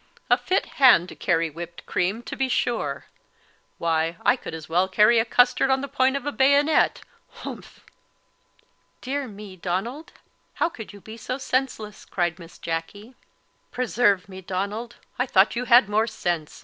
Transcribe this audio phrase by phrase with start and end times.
[0.31, 3.05] A fit hand to carry whipt cream, to be sure!
[3.77, 7.85] Why, I could as well carry a custard on the point of a bayonet humph!"
[9.01, 10.11] "Dear me, Donald,
[10.55, 13.13] how could you be so senseless?" cried Miss Jacky.
[13.69, 16.59] "Preserve me, Donald, I thought you had more sense!"